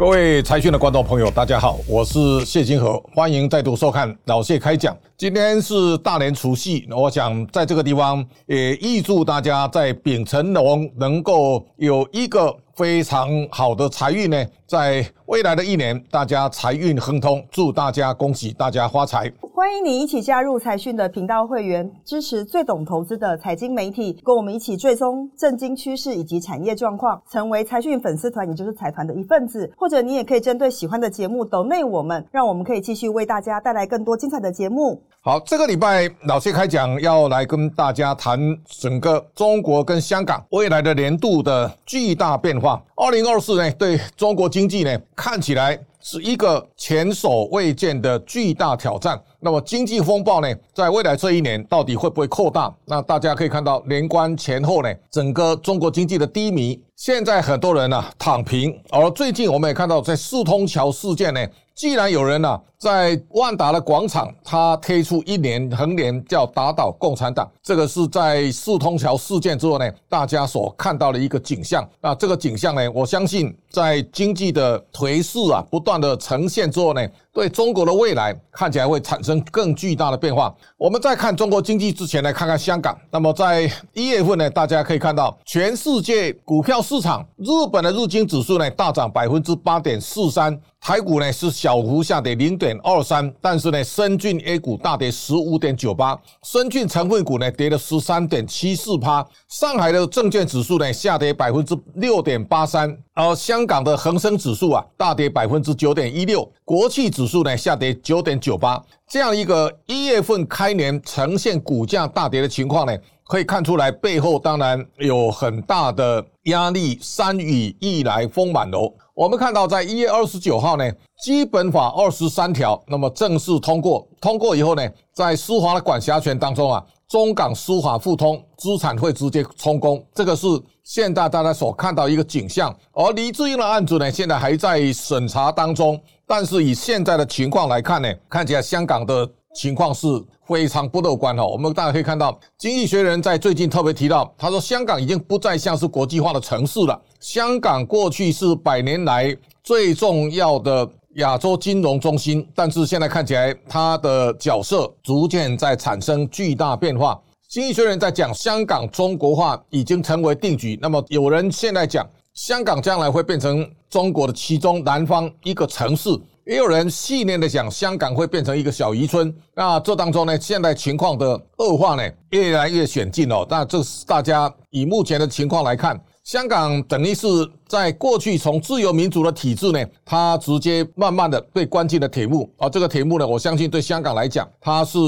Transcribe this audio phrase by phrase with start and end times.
[0.00, 4.96] 各位财讯的观众朋友，大家好，我是谢金河，欢迎再度收看老谢开讲。
[5.14, 19.30] 今天是大年除夕，我想在这个地方也预祝大家在丙辰龙能够有一个非常好的财运呢，在未来的一年，大家财运亨通，祝大家恭喜大家发财。
[19.60, 29.70] 欢迎你一起加入财讯的频道会员，支持最懂投资的财经媒体，跟我们一起追踪震惊趋势以及产业状况，成为财讯粉丝团，也就是财团的一份子。
[29.76, 34.98] 或者你也可以针对喜欢的节目抖内我们，让我们可以继续为大家带来更多精彩的节目。
[35.20, 42.82] 好，这个礼拜老谢开讲要来跟大家谈整个中国跟香港未来的年度的巨大变化。
[42.96, 45.78] 二零二四呢，对中国经济呢，看起来。
[46.00, 49.20] 是一个前所未见的巨大挑战。
[49.38, 52.74] 那么经济风暴呢，在未来这一年到底会不会扩大？
[52.84, 58.78] 那大家可以看到，年关前后呢，整个中国经济的低迷，现在很多人呢躺平。
[58.90, 61.40] 而最近我们也看到，在四通桥事件呢。
[61.74, 71.88] 既然有人呢在万达的广场，他推出一年横联叫打倒共产党，这个是在四通桥事件之后呢，大家所看到的一个景象。
[72.02, 77.08] 那这个景象呢，我相信在经济的颓势啊不断的呈现之后呢。
[77.32, 80.54] 对中国的未来看起来会产生更巨大的变化。
[80.76, 82.98] 我们在看中国经济之前，来看看香港。
[83.10, 102.96] 那么在一月份呢，大家可以看到全世界股票市场，日本的日经指数呢大涨百分之八点四三，台股呢是小幅下跌零点二三，但是呢深圳 A 股大跌十五点九八，深圳成分股呢跌了十三点七四趴，上海的证券指数呢下跌百分之六点八三。
[103.20, 116.98] 而香港的恒生指数啊，大跌百分之九点一六，国企指数呢下跌九点九八，这样一个一月份开年呈现股价大跌的情况呢，可以看出来背后当然有很大的压力。
[117.02, 120.90] 山雨欲来风满楼，我们看到在一月二十九号呢，
[121.22, 126.82] 基本法二十三条那么正式通过，通过以后呢，在司法的管辖权当中啊。
[127.10, 130.46] 中港司法互通，资产会直接充公，这个是
[130.84, 132.72] 现在大家所看到一个景象。
[132.92, 136.00] 而黎智英的案子呢，现在还在审查当中。
[136.24, 140.06] 但是以现在的情况来看呢，看起来香港的情况是
[140.46, 141.44] 非常不乐观哈。
[141.44, 146.96] 我们大家可以看到，经济学人在最近特别提到，他说香港已经不再像是国际化的城市了。
[147.18, 150.88] 香港过去是百年来最重要的。
[151.16, 157.20] 亚洲金融中心，但是现在看起来，它的角色逐渐在产生巨大变化。
[157.48, 160.78] 经济学人在讲香港中国化已经成为定局。
[160.80, 166.08] 那么有人现在讲香港将来会变成中国的其中南方一个城市，
[166.46, 169.34] 也有人戏谑的讲香港会变成一个小渔村。
[169.56, 171.26] 那这当中呢，现在情况的
[171.56, 173.44] 恶化呢越来越险近哦。
[173.50, 176.00] 那这是大家以目前的情况来看。
[176.24, 177.26] 香港等于是
[177.66, 182.68] 在过去从自由民主的体制呢，它直接慢慢的被关进了铁幕啊。
[182.68, 184.98] 这个铁幕呢，我相信对香港来讲，它是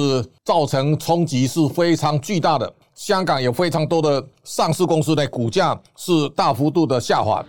[0.42, 2.74] 造成冲击是非常巨大的。
[2.94, 7.44] 香港有非常多的上市公司呢，股价是大幅度的下滑。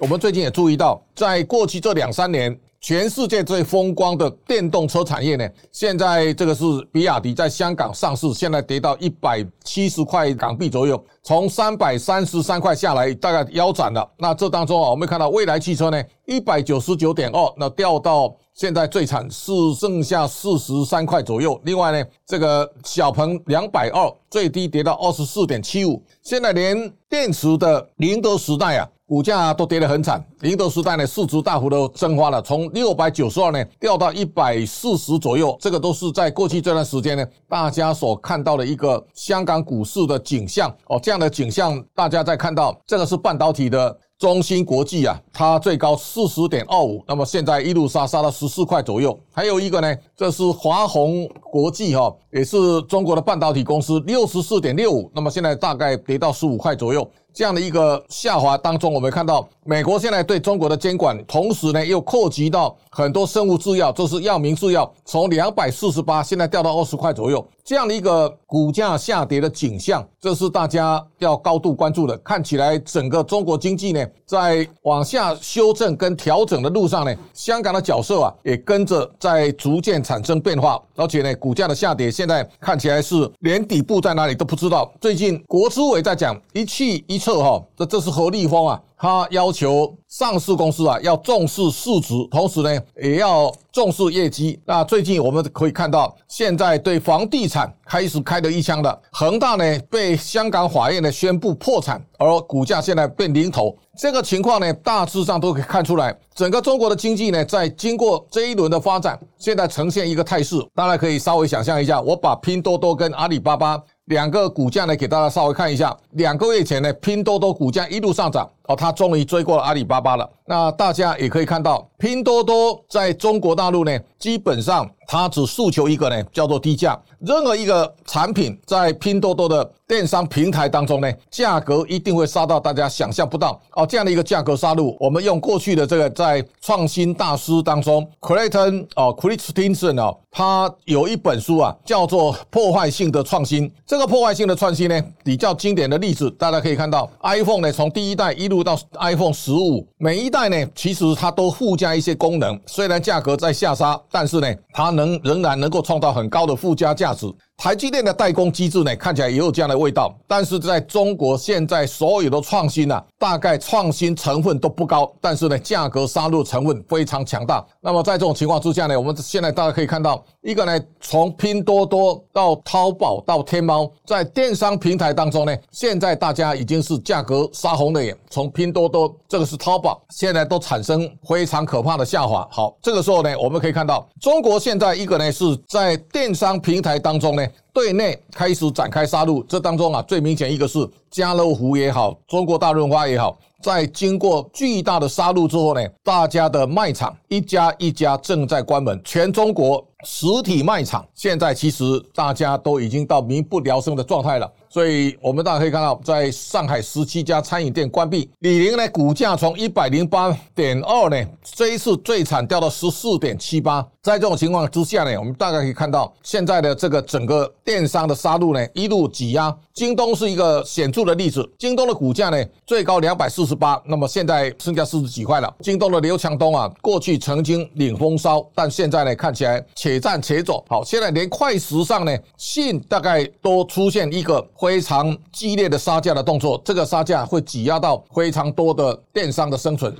[0.00, 2.58] 我们最近也注意到，在过去这两三年。
[2.80, 14.10] 全世界最风光的电动车产业呢，现在这个是比亚迪在香港上市，现在跌到一百七十块港币左右，从三百三十三块下来，大概腰斩了。
[14.16, 21.60] 那这当中啊，我们看到蔚来汽车呢，一百九十九点二，那掉到现在最惨是剩下四十三块左右。
[21.64, 28.88] 另外呢，这个小鹏两百二，最低跌到二十四点七五，现在连电池的宁德时代啊。
[29.10, 43.98] 股价都跌得很惨，宁德时代呢市值大幅的蒸发了，从六百九十二呢掉到一百四十左右，这个都是在过去这段时间呢大家所看到的一个香港股市的景象哦，这样的景象大家在看到，这个是半导体的。
[44.20, 49.18] 中芯国际啊，它最高四十点二五，那么现在一路杀杀到十四块左右。
[49.32, 57.10] 还有一个呢，这是华虹国际哈，也是中国的半导体公司，六十四点六五，那么现在大概跌到十五块左右。
[57.32, 72.16] 这样的一个下滑当中，我们看到美国现在对中国的监管，同时呢又扩及到很多生物制药，就是药明制药，从两百四十八现在掉到二十块左右，这样的一个股价下跌的景象，这是大家要高度关注的。
[72.18, 84.90] 看起来整个中国经济呢，在往下修正跟调整的路上呢，香港的角色啊，也跟着在逐渐产生变化，而且呢，股价的下跌现在看起来是连底部在哪里都不知道。
[84.98, 88.80] 最近国资委在讲一气一策哈，这这是何立峰啊。
[89.00, 94.60] 他要求上市公司啊要重视市值，同时呢也要重视业绩。
[94.66, 103.78] 那最近我们可以看到，现在对房地产开始开了一枪的恒大呢，被香港法院呢宣布破产，而股价现在变零头。
[103.96, 110.56] 这个情况呢，大致上都可以看出来，整个中国的经济呢，在经过这一轮的发展，现在呈现一个态势。
[110.74, 113.80] 大家可以稍微想象一下，我把拼多多跟阿里巴巴。
[114.06, 115.96] 两个股价呢，给大家稍微看一下。
[116.12, 120.28] 两个月前呢，拼多多股价一路上涨，哦，它终于追过了阿里巴巴了。
[120.46, 127.00] 那大家也可以看到，拼多多在中国大陆呢，基本上它只诉求一个呢，叫做低价。
[127.20, 134.94] 任何一个产品在拼多多的电商平台当中呢，价格一定会杀到大家想象不到哦，这样的一个价格杀戮。
[135.00, 143.68] 我们用过去的这个在创新大师当中，Clayton 哦，Christensen 哦，他有一本书啊，叫做《破坏性的创新》。
[143.86, 150.50] 这个破坏性的创新呢，比较经典的例子，大家可以看到，iPhone 呢，从第一代一路到 iPhone 十五，每一代。
[150.50, 157.26] 呢，其实它都附加一些功能，虽然价格在下杀，但是呢，它能仍然能够创造很高的附加价值。
[157.60, 167.62] 台积电的代工机制呢，看起来也有这样的味道，但是在中国现在所有的创新呢，大概创新成分都不高，但是呢，价格杀入成分非常强大。
[167.82, 178.16] 那么在这种情况之下呢，我们现在大家可以看到，一个呢，从拼多多到淘宝到天猫，在电商平台当中呢，现在大家已经是价格杀红了眼。
[178.30, 182.48] 从拼多多，这个是淘宝，现在都产生非常可怕的下滑。
[182.50, 187.46] 好，这个时候呢，我们可以看到，中国现在一个呢是在电商平台当中呢。
[187.50, 187.69] back.
[187.72, 201.84] 对内开始展开杀戮，这当中啊，最明显一个是家乐福也好，中国大润发也好，在经过巨大的杀戮之后呢，大家的卖场一家一家正在关门，全中国实体卖场现在其实
[202.14, 204.50] 大家都已经到民不聊生的状态了。
[204.72, 213.84] 所以，我们大家可以看到，在上海十七家餐饮店关闭，李宁呢股价从一百零八点二呢，这一次最惨掉到十四点七八。
[214.00, 219.54] 在这种情况之下呢，我们大概可以看到，现在的这个整个电商的杀戮呢，一路挤压。
[219.72, 225.54] 京东是一个显著的例子，京东的股价呢最高两百四十八，那么现在剩下四十几块了。
[225.60, 230.64] 京东的刘强东啊，过去曾经领风骚，但现在呢看起来且战且走。
[230.68, 234.40] 好，现在连快时尚呢，信大概都出现一个。
[234.56, 239.92] 非常激烈的杀价的动作，这个杀价会挤压到非常多的电商的生存。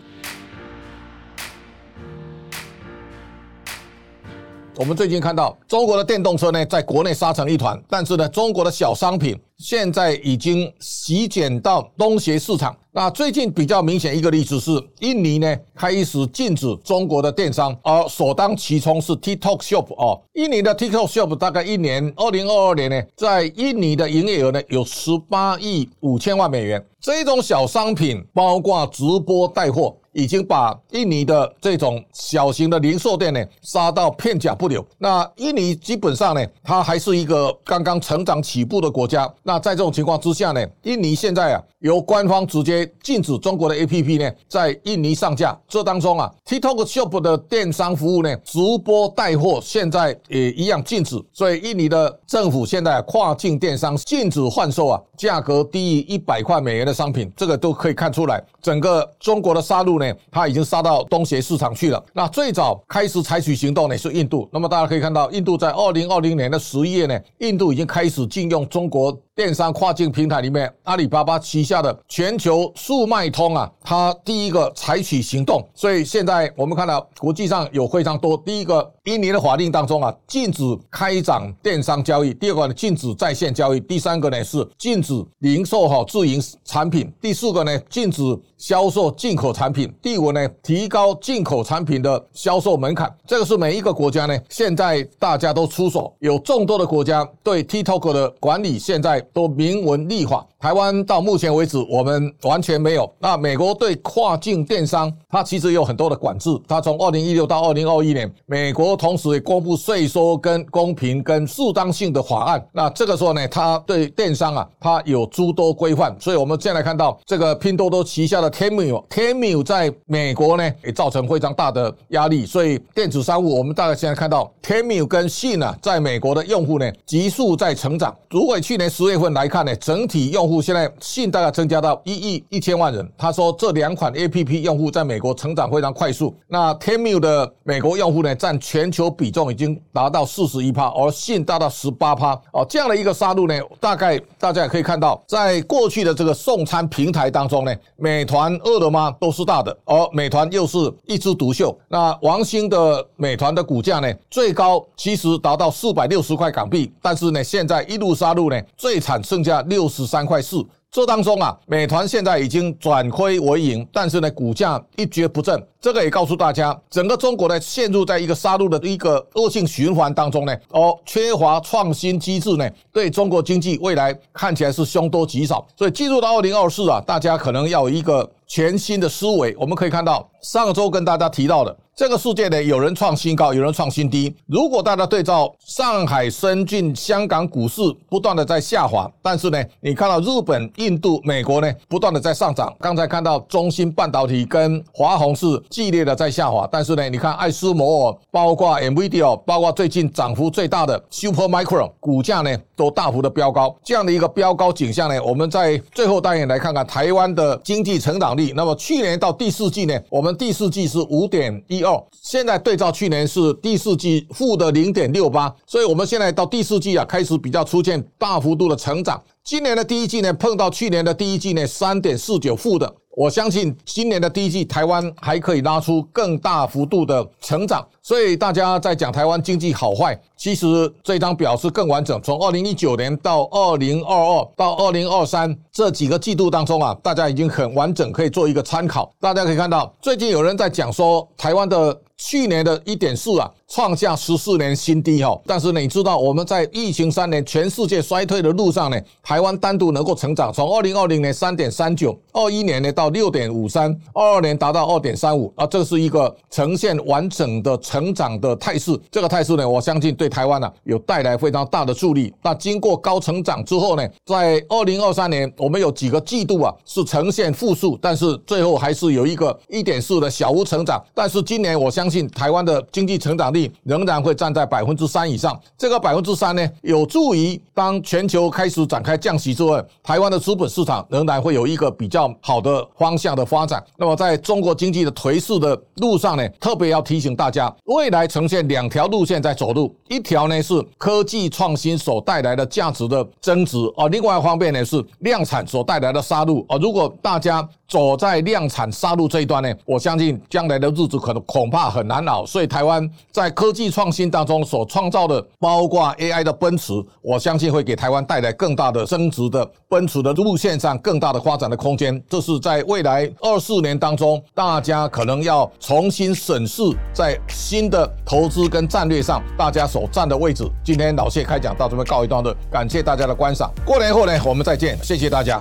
[4.80, 12.74] 我们最近看到中国的电动车呢，在国内杀成一团，但是呢，中国的小商品现在已经席卷到东协市场。
[12.90, 20.18] 那最近比较明显一个例子是，印尼呢开始禁止中国的电商，而首当其冲是 TikTok Shop 哦。
[20.32, 26.82] 印尼的 TikTok Shop 大概一年，二零二二年呢，在印尼的营业额呢有十八亿五千万美元。
[27.02, 29.94] 这种小商品包括直播带货。
[30.12, 34.84] 已经把印尼的这种小型的零售店呢杀到片甲不留。
[34.98, 39.32] 那印尼基本上呢，它还是一个刚刚成长起步的国家。
[39.42, 45.56] 那在这种情况之下呢，印尼现在啊，由官方直接禁止中国的 APP 呢在印尼上架。
[45.68, 51.22] 这当中啊，TikTok Shop 的电商服务呢，直播带货现在也一样禁止。
[51.32, 59.99] 所以印尼的政府现在跨境电商禁止贩售啊，价格低于一百块美元的商品，这个都可以看出来，整个中国的杀戮。
[60.00, 62.04] 呢，它已经杀到东协市场去了。
[62.12, 64.48] 那最早开始采取行动呢是印度。
[64.52, 69.16] 那么大家可以看到，印度在二零二零年的十一月呢，印度已经开始禁用中国。
[69.32, 78.36] 电商跨境平台里面，阿里巴巴旗下的全球速卖通啊，它第一个采取行动，所以现在我们看到国际上有非常多。
[78.36, 88.22] 第一个，印尼的法令当中啊，禁止开展电商交易；第二个呢，禁止在线交易；第三个呢是禁止零售哈自营产品；第四个呢，禁止
[88.58, 93.12] 销售进口产品；第五呢，提高进口产品的销售门槛。
[93.26, 100.46] 这个是每一个国家呢，现在大家都出手，有众多的国家对 TikTok 的管理现在都明文立法。
[100.58, 103.10] 台湾到目前为止，我们完全没有。
[103.18, 106.50] 那美国对跨境电商，它其实有很多的管制。
[106.68, 112.62] 它从二零一六到二零二一年，美国同时也公布税收跟公平跟适当性的法案。
[112.72, 116.14] 那这个时候呢，它对电商啊，它有诸多规范。
[116.20, 122.44] 所以我们现在看到这个拼多多旗下的 Temu，Temu 在在美国呢也造成非常大的压力。
[122.44, 128.14] 所以电子商务，我们大概现在看到 Temu 跟信啊，在美国的用户呢急速在成长。
[128.28, 133.08] 如果去年十月份来看呢，整体用户现在信大概增加到一亿一千万人。
[133.16, 136.34] 他说这两款 A P P 用户在美国成长非常快速。
[136.46, 142.34] 那 Temu 的美国用户呢，占全球比重已经达到四十一趴，而信达到十八趴。
[142.52, 151.76] 哦，这样的一个杀戮呢，大概大家也可以看到，在过去的这个送餐平台当中呢，美团、饿了么都是大的，而美团又是一枝独秀。
[151.88, 160.64] 那王兴的美团的股价呢，最高其实达到四百六十块港币，但是呢，现在一路杀入呢，最惨剩下六十三块四。
[160.92, 165.64] 这当中啊，美团现在已经转亏为盈，但是呢，股价一蹶不振。
[165.80, 170.56] 这个也告诉大家，整个中国呢陷入在一个杀戮的一个恶性循环当中呢。
[170.70, 175.64] 哦，缺乏创新机制呢，对中国经济未来看起来是凶多吉少。
[175.76, 179.54] 所以进入到二零二四啊，大家可能要有一个全新的思维。
[179.60, 181.76] 我们可以看到，上周跟大家提到的。
[181.96, 184.34] 这个世界呢，有人创新高，有人创新低。
[184.46, 192.74] 如果大家对照上海、深圳、香港股市不断的在下滑，但是呢，你看到日本、印度、美国呢不断的在上涨。
[192.80, 203.76] 刚才看到中芯半导体跟华虹是剧烈的在下滑，但是呢，你看爱斯摩尔、包括 NVIDIA、包括最近涨幅最大的 Supermicro 股价呢都大幅的飙高。
[203.84, 208.54] 这样的一个飙高景象呢，我们在最后单元来看看台湾的经济成长率。
[208.56, 212.04] 那么去年到第四季呢，我们第四季是五点一二。
[212.22, 219.22] 现在对照去年是第四季负的零点六八，所以我们现在到第四季啊，开始比较出现大幅度的成长。
[219.42, 222.94] 今年的第一季呢，碰到去年的第一季呢，三点四九负的。
[223.16, 227.84] 我相信今年的第一季，台湾还可以拉出更大幅度的成长。
[228.02, 232.20] 所以大家在讲台湾经济好坏，其实这张表是更完整。
[232.22, 239.12] 从二零一九年到二零二二到二零二三这几个季度当中啊，大家已经很完整，可以做一个参考。
[239.20, 245.40] 大家可以看到，最近有人在讲说，台湾的去年的一点四啊，创下十四年新低哈。
[245.46, 258.10] 但是你知道，我们在疫情三年、全世界衰退的路上呢，台湾单独能够成长，从二零二零年三点三九，二一年呢到六点五三，二二年达到二点三五啊，这是一个呈现完整的成。
[258.10, 262.34] 长的态势，这个态势呢，我相信对台湾呢有带来非常大的助力。
[262.42, 271.00] 那经过高成长之后呢，在二零二三年，我们有几个季度啊是呈现负数，但是最后还是有一个一点四的小幅成长。
[271.14, 275.56] 但是今年我相信相信台湾的经济成长率仍然会站在百分之三以上。
[275.78, 283.80] 这个百分之三呢，有助于当全球开始展开降息之后，台湾的资本市场仍然会有一个比较好的方向的发展。
[283.96, 287.72] 那么在中国经济的颓势的路上呢，特别要提醒大家。
[287.84, 296.66] 未来呈现两条路线在走路，一条呢是科技创新所带来的价值的增值，而另外一方面呢是量产所带来的杀戮。
[296.68, 302.46] 而如果大家走在量产杀戮这一端呢，我相信将来的日子可能恐怕很难熬。
[302.46, 312.22] 所以台湾在科技创新当中所创造的，包括 AI 的奔驰，我相信会给台湾带来更大的增值的奔驰的路线上更大的发展的空间。
[312.28, 316.82] 这是在未来二四年当中，大家可能要重新审视
[317.12, 320.64] 在新的投资跟战略上大家所占的位置。
[320.84, 323.68] 今天老谢开讲到这边告一段落，感谢大家的观赏。
[323.84, 325.60] 过年后呢，我们再见，谢谢大家。